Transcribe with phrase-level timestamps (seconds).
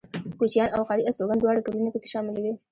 [0.39, 2.53] کوچيان او ښاري استوگن دواړه ټولنې پکې شاملې وې.